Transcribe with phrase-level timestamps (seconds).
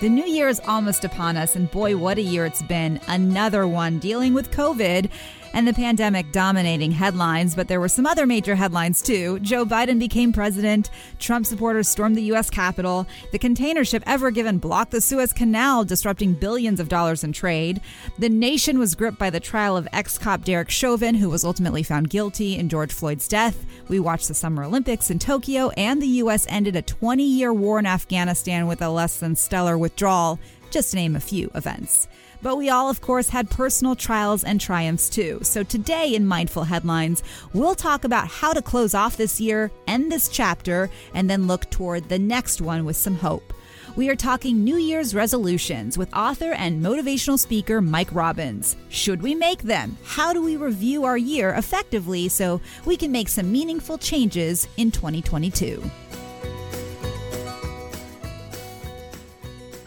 [0.00, 3.02] The new year is almost upon us, and boy, what a year it's been.
[3.06, 5.10] Another one dealing with COVID
[5.52, 9.38] and the pandemic dominating headlines, but there were some other major headlines too.
[9.40, 12.50] Joe Biden became president, Trump supporters stormed the U.S.
[12.50, 17.32] Capitol, the container ship Ever Given blocked the Suez Canal, disrupting billions of dollars in
[17.32, 17.80] trade.
[18.18, 21.82] The nation was gripped by the trial of ex cop Derek Chauvin, who was ultimately
[21.82, 23.64] found guilty in George Floyd's death.
[23.88, 26.46] We watched the Summer Olympics in Tokyo, and the U.S.
[26.48, 30.38] ended a 20 year war in Afghanistan with a less than stellar withdrawal,
[30.70, 32.08] just to name a few events.
[32.42, 35.40] But we all, of course, had personal trials and triumphs too.
[35.42, 37.22] So today in Mindful Headlines,
[37.52, 41.68] we'll talk about how to close off this year, end this chapter, and then look
[41.70, 43.52] toward the next one with some hope.
[43.96, 48.76] We are talking New Year's resolutions with author and motivational speaker Mike Robbins.
[48.88, 49.98] Should we make them?
[50.04, 54.92] How do we review our year effectively so we can make some meaningful changes in
[54.92, 55.82] 2022?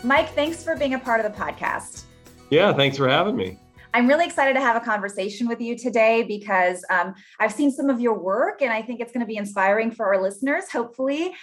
[0.04, 2.04] Mike, thanks for being a part of the podcast.
[2.50, 3.58] Yeah, thanks for having me.
[3.96, 7.90] I'm really excited to have a conversation with you today because um, I've seen some
[7.90, 11.34] of your work and I think it's going to be inspiring for our listeners, hopefully.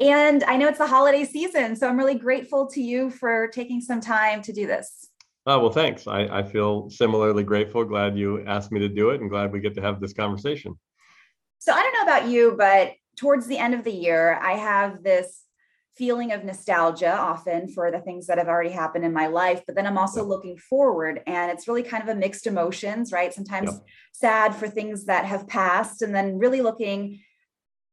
[0.00, 3.80] And I know it's the holiday season, so I'm really grateful to you for taking
[3.80, 5.08] some time to do this.
[5.44, 6.06] Oh, well, thanks.
[6.06, 7.84] I, I feel similarly grateful.
[7.84, 10.78] Glad you asked me to do it and glad we get to have this conversation.
[11.58, 15.02] So, I don't know about you, but towards the end of the year, I have
[15.02, 15.42] this
[15.98, 19.74] feeling of nostalgia often for the things that have already happened in my life but
[19.74, 23.32] then i'm also looking forward and it's really kind of a mixed emotions right?
[23.32, 23.82] Sometimes yep.
[24.12, 27.20] sad for things that have passed and then really looking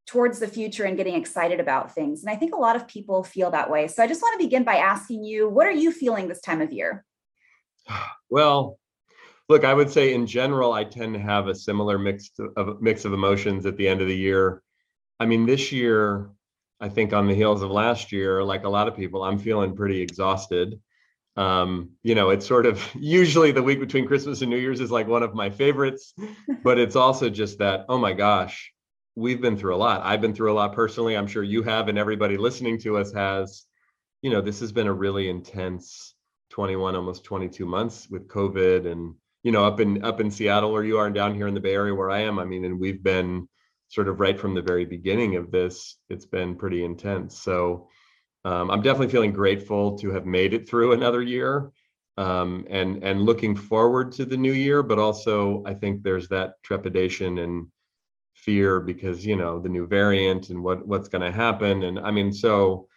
[0.07, 3.23] towards the future and getting excited about things and i think a lot of people
[3.23, 3.87] feel that way.
[3.87, 6.61] So i just want to begin by asking you what are you feeling this time
[6.61, 7.05] of year?
[8.29, 8.79] Well
[9.47, 13.05] look i would say in general i tend to have a similar mix of mix
[13.05, 14.63] of emotions at the end of the year.
[15.19, 16.31] I mean this year
[16.79, 19.75] I think on the heels of last year, like a lot of people, I'm feeling
[19.75, 20.79] pretty exhausted.
[21.37, 24.91] Um, you know, it's sort of usually the week between Christmas and New Year's is
[24.91, 26.13] like one of my favorites,
[26.63, 28.71] but it's also just that, oh my gosh,
[29.15, 30.01] we've been through a lot.
[30.03, 31.15] I've been through a lot personally.
[31.15, 33.65] I'm sure you have, and everybody listening to us has.
[34.21, 36.15] You know, this has been a really intense
[36.49, 39.13] 21, almost 22 months with COVID and
[39.45, 41.59] you know, up in up in Seattle where you are and down here in the
[41.59, 42.39] Bay Area where I am.
[42.39, 43.47] I mean, and we've been
[43.87, 47.39] sort of right from the very beginning of this, it's been pretty intense.
[47.39, 47.87] So
[48.43, 51.71] um, I'm definitely feeling grateful to have made it through another year
[52.17, 54.83] um, and and looking forward to the new year.
[54.83, 57.67] But also, I think there's that trepidation and
[58.33, 61.83] fear because you know the new variant and what what's going to happen.
[61.83, 62.87] And I mean, so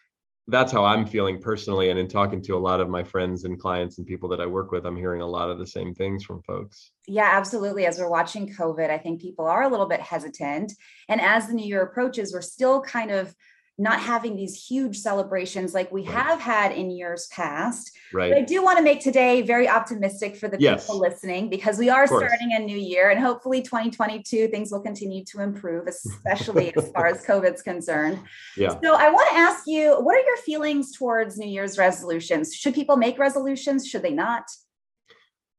[0.48, 1.91] that's how I'm feeling personally.
[1.91, 4.47] And in talking to a lot of my friends and clients and people that I
[4.47, 6.91] work with, I'm hearing a lot of the same things from folks.
[7.06, 7.84] Yeah, absolutely.
[7.84, 10.72] As we're watching COVID, I think people are a little bit hesitant.
[11.08, 13.34] And as the new year approaches, we're still kind of
[13.81, 17.97] not having these huge celebrations like we have had in years past.
[18.12, 18.33] Right.
[18.33, 20.84] But I do want to make today very optimistic for the yes.
[20.84, 25.25] people listening because we are starting a new year and hopefully 2022 things will continue
[25.27, 28.19] to improve, especially as far as COVID's concerned.
[28.56, 28.71] Yeah.
[28.83, 32.55] So I want to ask you, what are your feelings towards New Year's resolutions?
[32.55, 33.87] Should people make resolutions?
[33.87, 34.44] Should they not?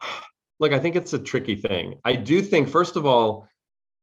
[0.59, 2.01] Look, I think it's a tricky thing.
[2.03, 3.47] I do think, first of all,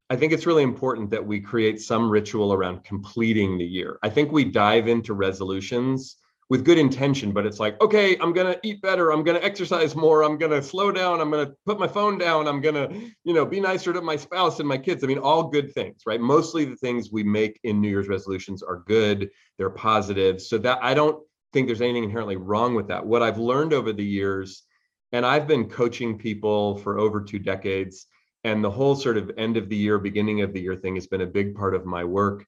[0.08, 3.98] I think it's really important that we create some ritual around completing the year.
[4.02, 6.16] I think we dive into resolutions
[6.48, 9.10] with good intention, but it's like, okay, I'm going to eat better.
[9.10, 10.22] I'm going to exercise more.
[10.22, 11.20] I'm going to slow down.
[11.20, 12.46] I'm going to put my phone down.
[12.46, 15.02] I'm going to, you know, be nicer to my spouse and my kids.
[15.02, 16.20] I mean, all good things, right?
[16.20, 19.28] Mostly the things we make in New Year's resolutions are good.
[19.58, 20.40] They're positive.
[20.40, 21.20] So that I don't
[21.52, 23.04] think there's anything inherently wrong with that.
[23.04, 24.62] What I've learned over the years,
[25.10, 28.06] and I've been coaching people for over two decades,
[28.46, 31.08] and the whole sort of end of the year beginning of the year thing has
[31.08, 32.46] been a big part of my work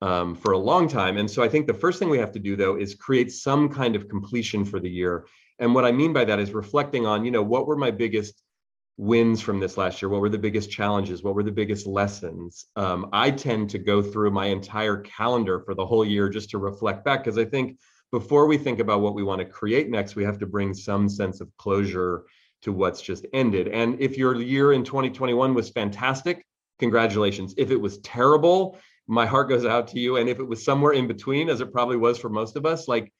[0.00, 1.18] um, for a long time.
[1.18, 3.68] And so i think the first thing we have to do though is create some
[3.68, 5.26] kind of completion for the year.
[5.58, 8.34] And what i mean by that is reflecting on you know what were my biggest
[8.96, 10.08] wins from this last year?
[10.10, 11.22] What were the biggest challenges?
[11.22, 12.66] What were the biggest lessons?
[12.76, 16.58] Um, i tend to go through my entire calendar for the whole year just to
[16.58, 17.66] reflect back because i think
[18.12, 21.08] before we think about what we want to create next we have to bring some
[21.08, 22.24] sense of closure
[22.62, 23.68] to what's just ended.
[23.68, 26.44] And if your year in 2021 was fantastic,
[26.78, 27.54] congratulations.
[27.56, 30.16] If it was terrible, my heart goes out to you.
[30.16, 32.88] And if it was somewhere in between, as it probably was for most of us,
[32.88, 33.12] like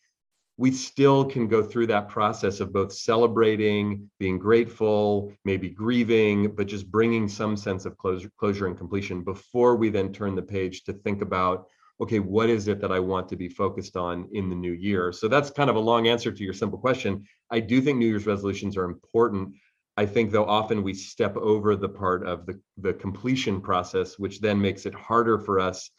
[0.57, 6.67] we still can go through that process of both celebrating, being grateful, maybe grieving, but
[6.67, 10.85] just bringing some sense of closure, closure and completion before we then turn the page
[10.85, 11.67] to think about
[12.01, 15.13] okay, what is it that I want to be focused on in the new year?
[15.13, 17.25] So that's kind of a long answer to your simple question.
[17.51, 19.55] I do think New Year's resolutions are important.
[19.97, 24.41] I think, though, often we step over the part of the, the completion process, which
[24.41, 25.91] then makes it harder for us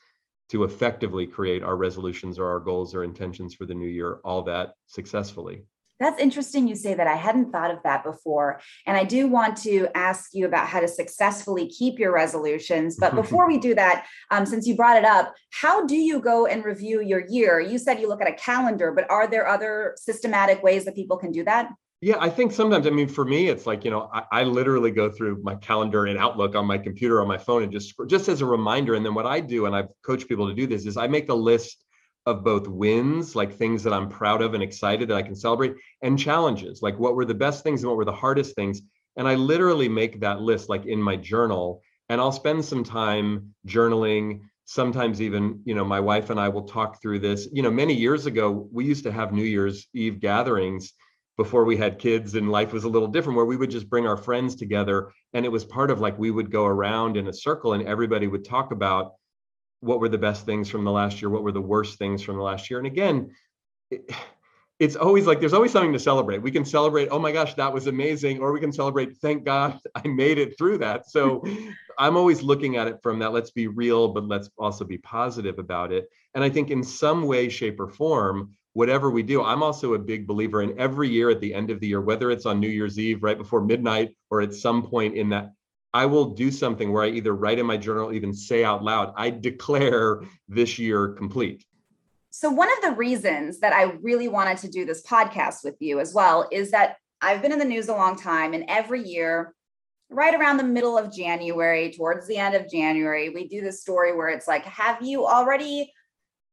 [0.49, 4.41] to effectively create our resolutions or our goals or intentions for the new year, all
[4.43, 5.65] that successfully.
[6.01, 7.07] That's interesting you say that.
[7.07, 8.59] I hadn't thought of that before.
[8.87, 12.97] And I do want to ask you about how to successfully keep your resolutions.
[12.99, 16.47] But before we do that, um, since you brought it up, how do you go
[16.47, 17.59] and review your year?
[17.59, 21.17] You said you look at a calendar, but are there other systematic ways that people
[21.17, 21.69] can do that?
[22.03, 24.89] Yeah, I think sometimes, I mean, for me, it's like, you know, I, I, literally
[24.89, 28.27] go through my calendar and Outlook on my computer on my phone and just just
[28.27, 28.95] as a reminder.
[28.95, 31.29] And then what I do, and I've coached people to do this, is I make
[31.29, 31.85] a list
[32.25, 35.75] of both wins, like things that I'm proud of and excited that I can celebrate,
[36.01, 38.81] and challenges, like what were the best things and what were the hardest things.
[39.17, 43.53] And I literally make that list like in my journal, and I'll spend some time
[43.67, 44.41] journaling.
[44.65, 47.47] Sometimes even, you know, my wife and I will talk through this.
[47.51, 50.93] You know, many years ago, we used to have New Year's Eve gatherings
[51.37, 54.05] before we had kids and life was a little different where we would just bring
[54.05, 57.33] our friends together and it was part of like we would go around in a
[57.33, 59.13] circle and everybody would talk about
[59.81, 61.29] what were the best things from the last year?
[61.29, 62.79] What were the worst things from the last year?
[62.79, 63.31] And again
[63.89, 64.09] it,
[64.79, 66.41] it's always like there's always something to celebrate.
[66.41, 69.79] We can celebrate oh my gosh that was amazing or we can celebrate thank god
[69.95, 71.09] i made it through that.
[71.09, 71.43] So
[71.99, 75.59] i'm always looking at it from that let's be real but let's also be positive
[75.59, 76.09] about it.
[76.33, 79.99] And i think in some way shape or form whatever we do i'm also a
[79.99, 82.69] big believer in every year at the end of the year whether it's on new
[82.69, 85.51] year's eve right before midnight or at some point in that
[85.93, 89.13] I will do something where I either write in my journal, even say out loud,
[89.17, 91.65] I declare this year complete.
[92.29, 95.99] So, one of the reasons that I really wanted to do this podcast with you
[95.99, 99.53] as well is that I've been in the news a long time, and every year,
[100.09, 104.15] right around the middle of January, towards the end of January, we do this story
[104.15, 105.91] where it's like, Have you already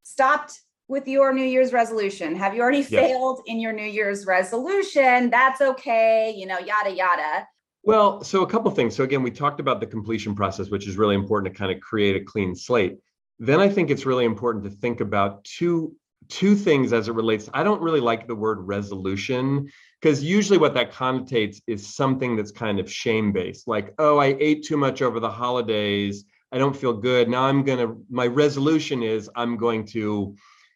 [0.02, 2.34] stopped with your New Year's resolution?
[2.34, 2.88] Have you already yes.
[2.88, 5.30] failed in your New Year's resolution?
[5.30, 7.46] That's okay, you know, yada, yada.
[7.82, 8.94] Well, so a couple things.
[8.94, 11.80] So again, we talked about the completion process, which is really important to kind of
[11.80, 12.98] create a clean slate.
[13.38, 15.94] Then I think it's really important to think about two
[16.28, 17.48] two things as it relates.
[17.54, 19.70] I don't really like the word resolution
[20.02, 24.36] because usually what that connotates is something that's kind of shame based, like, oh, I
[24.38, 26.24] ate too much over the holidays.
[26.52, 27.30] I don't feel good.
[27.30, 30.34] Now I'm going to, my resolution is I'm going to,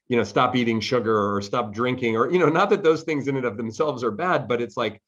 [0.08, 3.28] you know, stop eating sugar or stop drinking or, you know, not that those things
[3.28, 5.02] in and of themselves are bad, but it's like,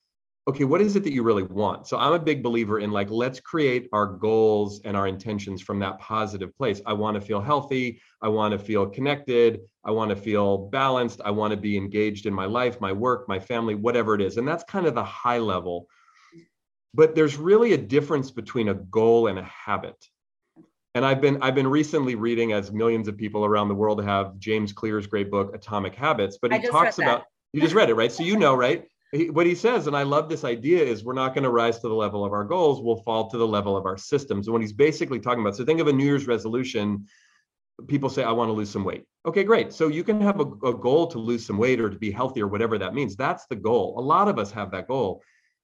[0.47, 1.87] okay, what is it that you really want?
[1.87, 5.79] So I'm a big believer in like, let's create our goals and our intentions from
[5.79, 6.83] that positive place.
[6.85, 8.01] I want to feel healthy.
[8.21, 9.61] I want to feel connected.
[9.85, 11.23] I want to feel balanced.
[11.25, 14.37] I want to be engaged in my life, my work, my family, whatever it is.
[14.37, 15.89] And that's kind of the high level.
[16.93, 19.97] But there's really a difference between a goal and a habit.
[20.95, 24.39] And I've been I've been recently reading, as millions of people around the world have,
[24.39, 26.39] James Clear's great book, Atomic Habits.
[26.41, 28.13] But he talks about you just read it, right?
[28.13, 28.85] So you know, right?
[29.15, 31.79] He, what he says, and I love this idea, is we're not going to rise
[31.81, 32.83] to the level of our goals.
[32.83, 34.47] We'll fall to the level of our systems.
[34.47, 37.07] And what he's basically talking about, so think of a New Year's resolution.
[37.87, 39.05] People say, I want to lose some weight.
[39.27, 39.73] Okay, great.
[39.73, 42.43] So you can have a, a goal to lose some weight or to be healthy
[42.43, 43.17] or whatever that means.
[43.17, 43.95] That's the goal.
[43.99, 45.23] A lot of us have that goal.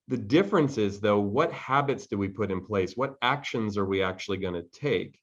[0.08, 2.96] The difference is, though, what habits do we put in place?
[2.96, 5.18] What actions are we actually going to take?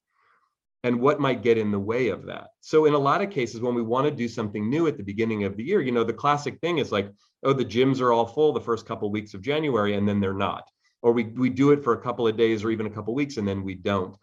[0.88, 2.48] And what might get in the way of that.
[2.62, 5.04] So in a lot of cases when we want to do something new at the
[5.04, 7.12] beginning of the year, you know, the classic thing is like,
[7.44, 10.22] oh, the gyms are all full the first couple of weeks of January and then
[10.22, 10.64] they're not.
[11.02, 13.18] Or we we do it for a couple of days or even a couple of
[13.18, 14.16] weeks and then we don't.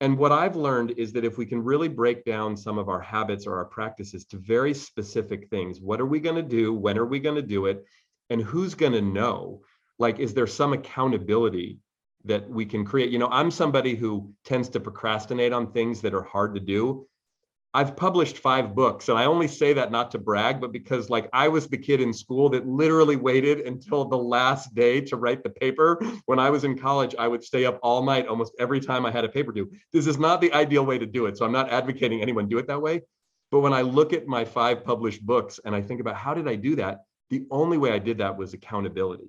[0.00, 3.00] And what I've learned is that if we can really break down some of our
[3.00, 6.72] habits or our practices to very specific things, what are we going to do?
[6.72, 7.84] When are we going to do it?
[8.30, 9.60] And who's going to know?
[9.98, 11.78] Like, is there some accountability
[12.26, 13.10] that we can create.
[13.10, 17.06] You know, I'm somebody who tends to procrastinate on things that are hard to do.
[17.74, 21.28] I've published five books, and I only say that not to brag, but because like
[21.34, 25.42] I was the kid in school that literally waited until the last day to write
[25.42, 26.00] the paper.
[26.24, 29.10] When I was in college, I would stay up all night almost every time I
[29.10, 29.70] had a paper due.
[29.92, 31.36] This is not the ideal way to do it.
[31.36, 33.02] So I'm not advocating anyone do it that way.
[33.50, 36.48] But when I look at my five published books and I think about how did
[36.48, 39.28] I do that, the only way I did that was accountability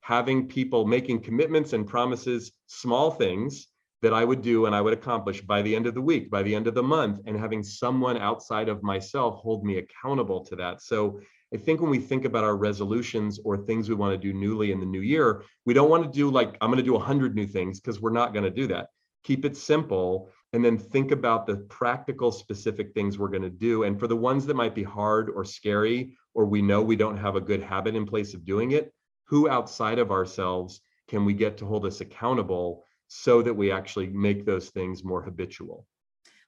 [0.00, 3.68] having people making commitments and promises, small things
[4.02, 6.42] that I would do and I would accomplish by the end of the week, by
[6.42, 10.56] the end of the month, and having someone outside of myself hold me accountable to
[10.56, 10.82] that.
[10.82, 11.20] So
[11.52, 14.72] I think when we think about our resolutions or things we want to do newly
[14.72, 17.34] in the new year, we don't want to do like, I'm going to do 100
[17.34, 18.88] new things because we're not going to do that.
[19.24, 23.82] Keep it simple and then think about the practical, specific things we're going to do.
[23.82, 27.18] And for the ones that might be hard or scary, or we know we don't
[27.18, 28.92] have a good habit in place of doing it,
[29.30, 34.08] who outside of ourselves can we get to hold us accountable so that we actually
[34.08, 35.86] make those things more habitual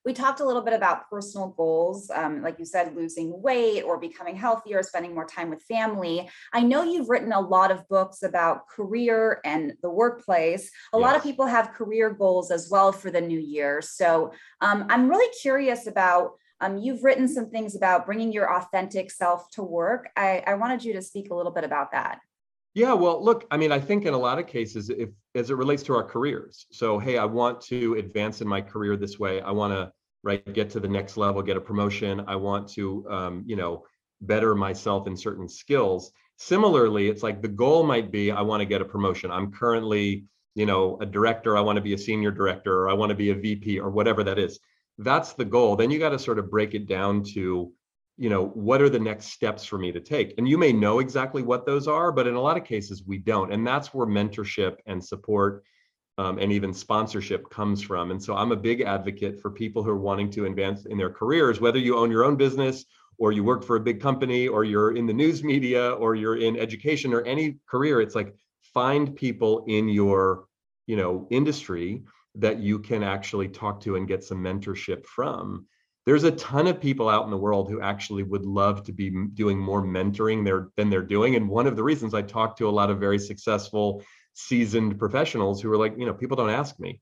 [0.05, 3.99] we talked a little bit about personal goals, um, like you said, losing weight or
[3.99, 6.29] becoming healthier, spending more time with family.
[6.53, 10.71] I know you've written a lot of books about career and the workplace.
[10.93, 11.03] A yes.
[11.03, 13.81] lot of people have career goals as well for the new year.
[13.81, 16.33] So um, I'm really curious about.
[16.61, 20.11] Um, you've written some things about bringing your authentic self to work.
[20.17, 22.21] I, I wanted you to speak a little bit about that.
[22.75, 25.57] Yeah, well, look, I mean, I think in a lot of cases, if as it
[25.57, 29.43] relates to our careers, so hey, I want to advance in my career this way.
[29.43, 32.25] I want to right get to the next level, get a promotion.
[32.26, 33.85] I want to, um, you know,
[34.23, 36.12] better myself in certain skills.
[36.38, 39.31] Similarly, it's like the goal might be I want to get a promotion.
[39.31, 40.25] I'm currently,
[40.55, 41.59] you know, a director.
[41.59, 43.91] I want to be a senior director, or I want to be a VP, or
[43.91, 44.59] whatever that is.
[44.97, 45.76] That's the goal.
[45.76, 47.73] Then you got to sort of break it down to
[48.23, 50.35] you know what are the next steps for me to take?
[50.38, 53.19] And you may know exactly what those are but in a lot of cases we
[53.19, 53.52] don't.
[53.52, 55.64] And that's where mentorship and support
[56.19, 58.12] um, and even sponsorship comes from.
[58.12, 61.11] And so i'm a big advocate for people who are wanting to advance in their
[61.11, 62.85] careers whether you own your own business
[63.19, 66.37] or you work for a big company or you're in the news media or you're
[66.37, 68.00] in education or any career.
[68.00, 68.35] It's like
[68.75, 70.45] find people in your
[70.87, 75.67] you know industry that you can actually talk to and get some mentorship from
[76.04, 79.11] there's a ton of people out in the world who actually would love to be
[79.35, 82.68] doing more mentoring there than they're doing and one of the reasons i talk to
[82.68, 84.02] a lot of very successful
[84.35, 87.00] seasoned professionals who are like you know people don't ask me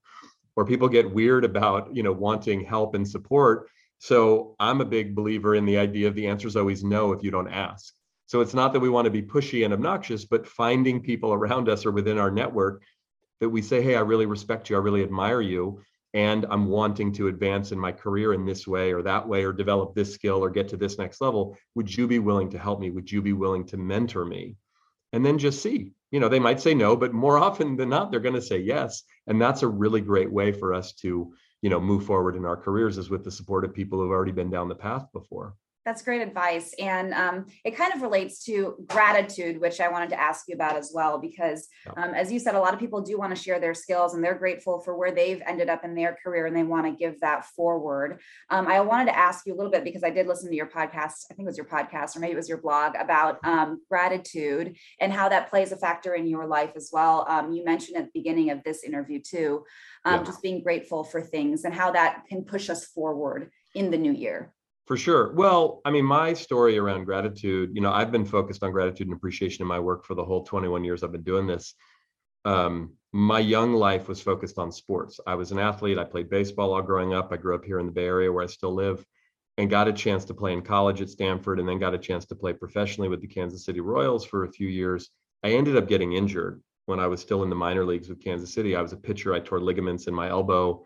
[0.55, 3.69] or people get weird about you know wanting help and support.
[3.99, 7.23] So i'm a big believer in the idea of the answer is always no if
[7.23, 7.93] you don't ask.
[8.25, 11.69] So it's not that we want to be pushy and obnoxious but finding people around
[11.69, 12.83] us or within our network
[13.39, 15.81] that we say hey i really respect you i really admire you
[16.13, 19.53] and I'm wanting to advance in my career in this way or that way or
[19.53, 22.79] develop this skill or get to this next level, would you be willing to help
[22.79, 22.89] me?
[22.89, 24.57] Would you be willing to mentor me?
[25.13, 25.93] And then just see.
[26.11, 28.59] You know, they might say no, but more often than not, they're going to say
[28.59, 29.03] yes.
[29.27, 32.57] And that's a really great way for us to, you know, move forward in our
[32.57, 35.55] careers is with the support of people who've already been down the path before.
[35.83, 36.75] That's great advice.
[36.77, 40.77] And um, it kind of relates to gratitude, which I wanted to ask you about
[40.77, 43.59] as well, because um, as you said, a lot of people do want to share
[43.59, 46.63] their skills and they're grateful for where they've ended up in their career and they
[46.63, 48.19] want to give that forward.
[48.51, 50.69] Um, I wanted to ask you a little bit because I did listen to your
[50.69, 53.81] podcast, I think it was your podcast or maybe it was your blog about um,
[53.89, 57.25] gratitude and how that plays a factor in your life as well.
[57.27, 59.63] Um, you mentioned at the beginning of this interview too,
[60.05, 60.23] um, yeah.
[60.23, 64.11] just being grateful for things and how that can push us forward in the new
[64.11, 64.53] year.
[64.91, 65.31] For sure.
[65.31, 69.15] Well, I mean, my story around gratitude, you know, I've been focused on gratitude and
[69.15, 71.75] appreciation in my work for the whole 21 years I've been doing this.
[72.43, 75.17] Um, my young life was focused on sports.
[75.25, 75.97] I was an athlete.
[75.97, 77.31] I played baseball all growing up.
[77.31, 79.05] I grew up here in the Bay Area where I still live
[79.57, 82.25] and got a chance to play in college at Stanford and then got a chance
[82.25, 85.09] to play professionally with the Kansas City Royals for a few years.
[85.41, 88.53] I ended up getting injured when I was still in the minor leagues with Kansas
[88.53, 88.75] City.
[88.75, 89.33] I was a pitcher.
[89.33, 90.85] I tore ligaments in my elbow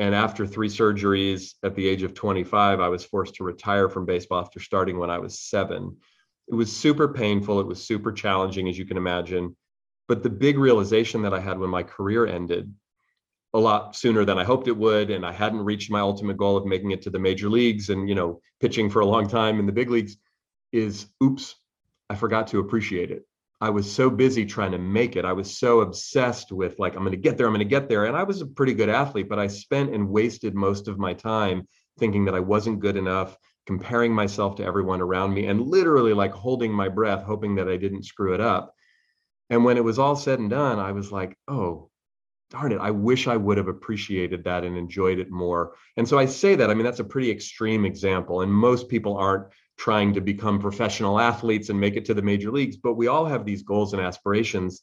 [0.00, 4.06] and after three surgeries at the age of 25, I was forced to retire from
[4.06, 5.94] baseball after starting when I was seven.
[6.48, 7.60] It was super painful.
[7.60, 9.54] It was super challenging, as you can imagine.
[10.08, 12.72] But the big realization that I had when my career ended
[13.52, 16.56] a lot sooner than I hoped it would, and I hadn't reached my ultimate goal
[16.56, 19.58] of making it to the major leagues and, you know, pitching for a long time
[19.58, 20.16] in the big leagues
[20.72, 21.56] is oops,
[22.08, 23.26] I forgot to appreciate it.
[23.60, 25.24] I was so busy trying to make it.
[25.24, 27.88] I was so obsessed with like, I'm going to get there, I'm going to get
[27.88, 28.06] there.
[28.06, 31.12] And I was a pretty good athlete, but I spent and wasted most of my
[31.12, 33.36] time thinking that I wasn't good enough,
[33.66, 37.76] comparing myself to everyone around me, and literally like holding my breath, hoping that I
[37.76, 38.74] didn't screw it up.
[39.50, 41.90] And when it was all said and done, I was like, oh,
[42.50, 45.74] darn it, I wish I would have appreciated that and enjoyed it more.
[45.96, 48.40] And so I say that, I mean, that's a pretty extreme example.
[48.40, 52.50] And most people aren't trying to become professional athletes and make it to the major
[52.50, 54.82] leagues, but we all have these goals and aspirations.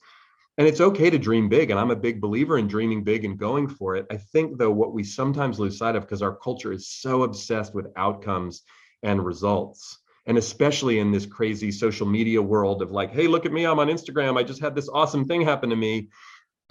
[0.58, 1.70] And it's okay to dream big.
[1.70, 4.08] And I'm a big believer in dreaming big and going for it.
[4.10, 7.75] I think, though, what we sometimes lose sight of because our culture is so obsessed
[7.75, 8.63] with outcomes
[9.04, 10.00] and results.
[10.25, 13.77] And especially in this crazy social media world of like, hey, look at me, I'm
[13.77, 14.36] on Instagram.
[14.36, 16.10] I just had this awesome thing happen to me.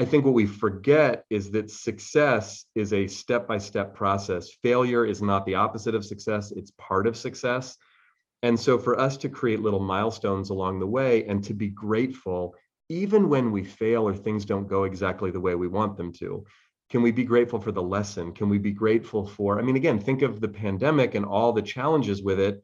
[0.01, 4.51] I think what we forget is that success is a step by step process.
[4.65, 7.77] Failure is not the opposite of success, it's part of success.
[8.47, 12.55] And so for us to create little milestones along the way and to be grateful,
[12.89, 16.45] even when we fail or things don't go exactly the way we want them to,
[16.89, 18.31] can we be grateful for the lesson?
[18.31, 21.61] Can we be grateful for, I mean, again, think of the pandemic and all the
[21.61, 22.63] challenges with it.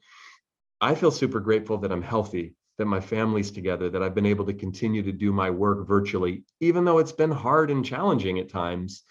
[0.80, 4.44] I feel super grateful that I'm healthy, that my family's together, that I've been able
[4.46, 8.48] to continue to do my work virtually, even though it's been hard and challenging at
[8.48, 9.02] times.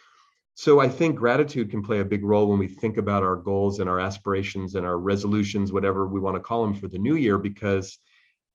[0.62, 3.80] So I think gratitude can play a big role when we think about our goals
[3.80, 7.15] and our aspirations and our resolutions, whatever we want to call them for the new
[7.15, 7.98] year, because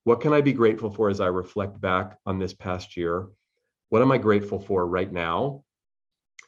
[0.05, 3.27] what can I be grateful for as I reflect back on this past year?
[3.89, 5.65] What am I grateful for right now?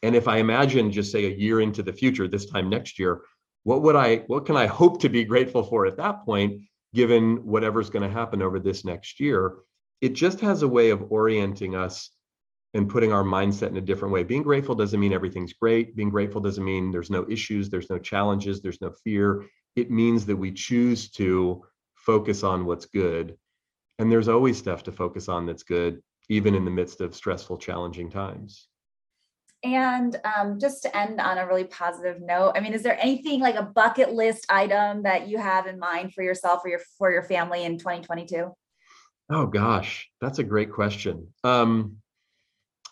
[0.01, 3.23] And if I imagine just say a year into the future, this time next year,
[3.63, 6.61] what would I, what can I hope to be grateful for at that point,
[6.93, 9.55] given whatever's going to happen over this next year?
[9.99, 12.11] It just has a way of orienting us
[12.73, 14.23] and putting our mindset in a different way.
[14.23, 15.95] Being grateful doesn't mean everything's great.
[15.95, 19.45] Being grateful doesn't mean there's no issues, there's no challenges, there's no fear.
[19.75, 23.37] It means that we choose to focus on what's good.
[23.97, 27.57] And there's always stuff to focus on that's good, even in the midst of stressful,
[27.57, 28.67] challenging times.
[29.63, 33.41] And um, just to end on a really positive note, I mean, is there anything
[33.41, 37.11] like a bucket list item that you have in mind for yourself or your for
[37.11, 38.53] your family in 2022?
[39.31, 41.33] Oh gosh, that's a great question.
[41.43, 41.97] Um,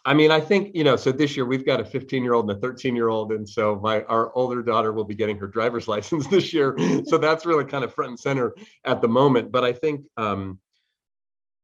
[0.08, 0.96] I mean, I think you know.
[0.96, 3.48] So this year we've got a 15 year old and a 13 year old, and
[3.48, 6.78] so my our older daughter will be getting her driver's license this year.
[7.06, 9.52] So that's really kind of front and center at the moment.
[9.52, 10.60] But I think um,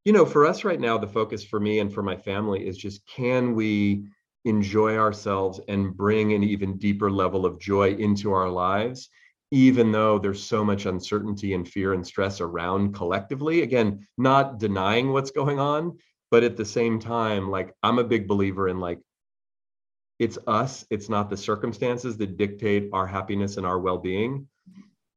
[0.03, 2.77] you know, for us right now, the focus for me and for my family is
[2.77, 4.07] just can we
[4.43, 9.07] enjoy ourselves and bring an even deeper level of joy into our lives
[9.51, 15.13] even though there's so much uncertainty and fear and stress around collectively again not denying
[15.13, 15.97] what's going on
[16.33, 18.99] but at the same time like i'm a big believer in like
[20.17, 24.47] it's us it's not the circumstances that dictate our happiness and our well-being.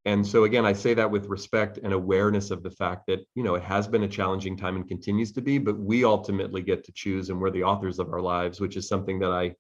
[0.05, 3.43] And so again i say that with respect and awareness of the fact that you
[3.43, 6.85] know it has been a challenging time and continues to be but we ultimately get
[6.85, 9.55] to choose and we're the authors of our lives which is something that i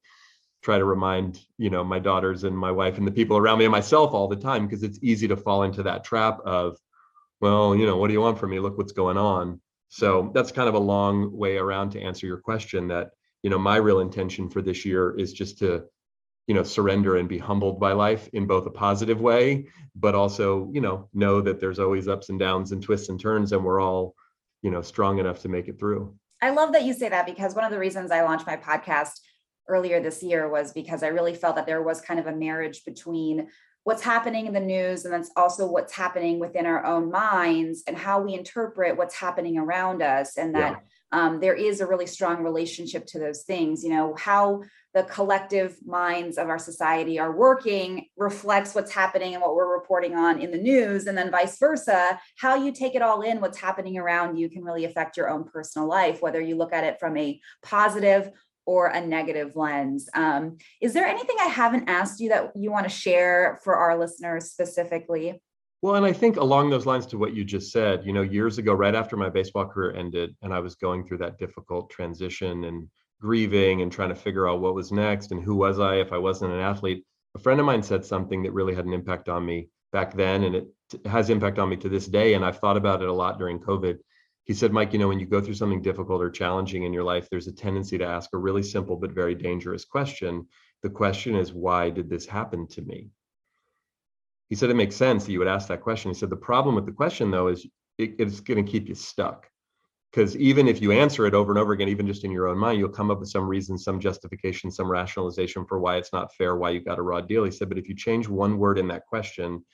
[0.62, 3.64] try to remind you know my daughters and my wife and the people around me
[3.64, 6.76] and myself all the time because it's easy to fall into that trap of
[7.40, 8.60] well you know what do you want from me?
[8.60, 12.38] Look what's going on so that's kind of a long way around to answer your
[12.38, 13.10] question that
[13.42, 15.84] you know my real intention for this year is just to
[16.46, 20.70] you know surrender and be humbled by life in both a positive way but also
[20.72, 23.80] you know know that there's always ups and downs and twists and turns and we're
[23.80, 24.14] all
[24.62, 26.14] you know strong enough to make it through.
[26.42, 29.20] I love that you say that because one of the reasons i launched my podcast
[29.68, 32.84] earlier this year was because i really felt that there was kind of a marriage
[32.84, 33.48] between
[33.86, 37.96] what's happening in the news and that's also what's happening within our own minds and
[37.96, 40.78] how we interpret what's happening around us and that yeah
[41.12, 43.84] um, there is a really strong relationship to those things.
[43.84, 44.62] You know, how
[44.92, 50.14] the collective minds of our society are working reflects what's happening and what we're reporting
[50.14, 52.18] on in the news, and then vice versa.
[52.36, 55.44] How you take it all in, what's happening around you, can really affect your own
[55.44, 58.30] personal life, whether you look at it from a positive
[58.66, 60.08] or a negative lens.
[60.14, 63.96] Um, is there anything I haven't asked you that you want to share for our
[63.96, 65.40] listeners specifically?
[65.82, 68.58] Well, and I think along those lines to what you just said, you know, years
[68.58, 72.64] ago, right after my baseball career ended, and I was going through that difficult transition
[72.64, 72.88] and
[73.20, 76.18] grieving and trying to figure out what was next and who was I if I
[76.18, 79.44] wasn't an athlete, a friend of mine said something that really had an impact on
[79.44, 80.66] me back then, and it
[81.04, 82.34] has impact on me to this day.
[82.34, 83.98] And I've thought about it a lot during COVID.
[84.47, 87.04] He said, Mike, you know, when you go through something difficult or challenging in your
[87.04, 90.47] life, there's a tendency to ask a really simple but very dangerous question.
[90.82, 93.11] The question is, why did this happen to me?
[94.49, 96.11] he said it makes sense that you would ask that question.
[96.11, 97.67] He said the problem with the question though is
[97.99, 99.49] it, it's going to keep you stuck
[100.13, 102.56] because even if you answer it over and over again, even just in your own
[102.56, 106.35] mind, you'll come up with some reason, some justification, some rationalization for why it's not
[106.35, 107.45] fair, why you got a raw deal.
[107.45, 109.65] He said, but if you change one word in that question,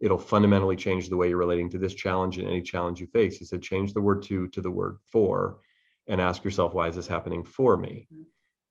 [0.00, 3.36] it'll fundamentally change the way you're relating to this challenge and any challenge you face.
[3.36, 5.58] He said, change the word to to the word for
[6.08, 8.08] and ask yourself, why is this happening for me?
[8.12, 8.22] Mm-hmm.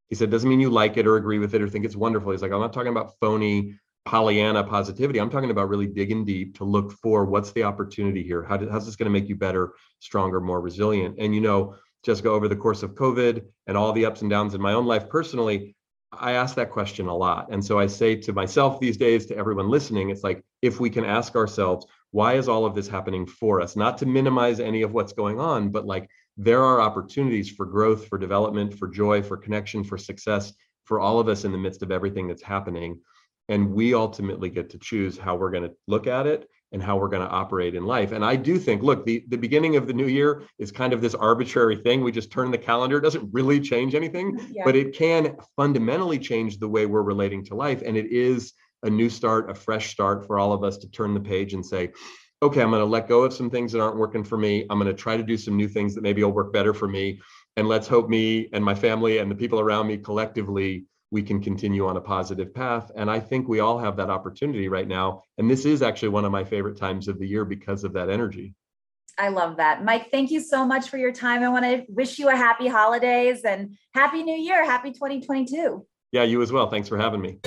[0.10, 2.32] He said, doesn't mean you like it or agree with it or think it's wonderful.
[2.32, 5.20] He's like, I'm not talking about phony Pollyanna positivity.
[5.20, 8.44] I'm talking about really digging deep to look for what's the opportunity here.
[8.44, 11.18] How do, how's this going to make you better, stronger, more resilient?
[11.20, 14.56] And you know, Jessica, over the course of COVID and all the ups and downs
[14.56, 15.76] in my own life personally,
[16.12, 17.48] I ask that question a lot.
[17.52, 20.90] And so I say to myself these days, to everyone listening, it's like if we
[20.90, 23.76] can ask ourselves, why is all of this happening for us?
[23.76, 28.08] Not to minimize any of what's going on, but like there are opportunities for growth,
[28.08, 30.54] for development, for joy, for connection, for success
[30.90, 33.00] for all of us in the midst of everything that's happening
[33.48, 36.98] and we ultimately get to choose how we're going to look at it and how
[36.98, 38.12] we're going to operate in life.
[38.12, 41.02] And i do think look the, the beginning of the new year is kind of
[41.02, 42.04] this arbitrary thing.
[42.04, 42.98] We just turn the calendar.
[42.98, 44.64] It doesn't really change anything yeah.
[44.66, 47.82] but it can fundamentally change the way we're relating to life.
[47.86, 48.54] And it is
[48.84, 51.66] a new start a fresh start for all of us to turn the page and
[51.66, 51.90] say
[52.42, 54.66] okay i'm going to let go of some things that aren't working for me.
[54.70, 56.88] I'm going to try to do some new things that maybe will work better for
[56.88, 57.20] me.
[57.58, 61.42] And let's hope me and my family and the people around me collectively we can
[61.42, 62.92] continue on a positive path.
[62.96, 65.24] And I think we all have that opportunity right now.
[65.38, 68.10] And this is actually one of my favorite times of the year because of that
[68.10, 68.56] energy.
[69.18, 69.84] I love that.
[69.84, 71.44] Mike, thank you so much for your time.
[71.44, 74.64] I want to wish you a happy holidays and happy new year.
[74.64, 75.86] Happy 2022.
[76.12, 76.70] Yeah, you as well.
[76.70, 77.40] Thanks for having me.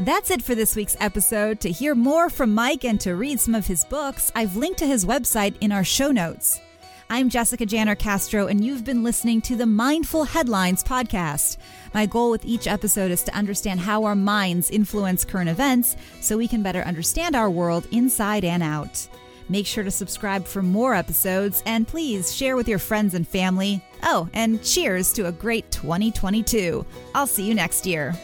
[0.00, 1.58] That's it for this week's episode.
[1.60, 4.86] To hear more from Mike and to read some of his books, I've linked to
[4.86, 6.60] his website in our show notes.
[7.10, 11.56] I'm Jessica Janner Castro, and you've been listening to the Mindful Headlines podcast.
[11.94, 16.36] My goal with each episode is to understand how our minds influence current events so
[16.36, 19.08] we can better understand our world inside and out.
[19.48, 23.82] Make sure to subscribe for more episodes and please share with your friends and family.
[24.02, 26.84] Oh, and cheers to a great 2022.
[27.14, 28.14] I'll see you next year.